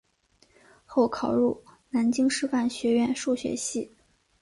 [0.83, 3.91] 后考入南京师范学院数学系。